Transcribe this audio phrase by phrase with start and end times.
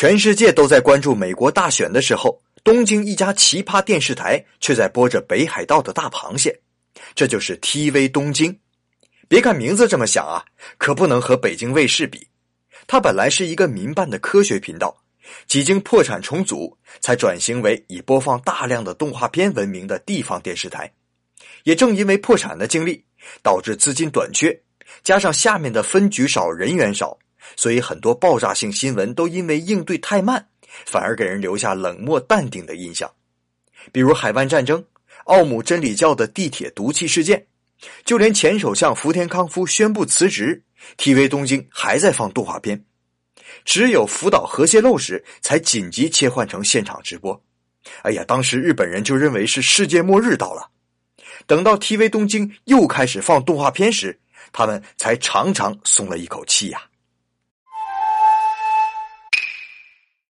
[0.00, 6.58] 全世界都在关注美国大选的时候，东京一家奇葩电视台却在播着北海道的大螃蟹，
[7.14, 8.58] 这就是 TV 东京。
[9.28, 10.42] 别看名字这么响啊，
[10.78, 12.26] 可不能和北京卫视比。
[12.86, 14.96] 它本来是一个民办的科学频道，
[15.46, 20.90] 几经破产重组，才转型为以播放大量的动画片闻名的地方电视台。
[21.64, 23.04] 也正因为破产的经历，
[23.42, 24.58] 导致资金短缺，
[25.02, 27.18] 加上下面的分局少、人员少，
[27.56, 30.48] 所以很多爆炸性新闻都因为应对太慢，
[30.86, 33.10] 反而给人留下冷漠淡定的印象。
[33.92, 34.84] 比如海湾战争、
[35.24, 37.46] 奥姆真理教的地铁毒气事件，
[38.04, 40.62] 就连前首相福田康夫宣布辞职
[40.96, 42.84] ，TV 东京还在放动画片，
[43.64, 47.42] 只有福岛核泄漏时才紧急切换成现场直播。
[48.02, 50.70] 哎呀，当时日本人就认为是世界末日到了。
[51.46, 54.20] 等到 TV 东京又开始放动画片时，
[54.52, 56.82] 他们才长长松了一口气呀。